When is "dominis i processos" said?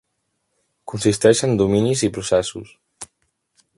1.59-2.73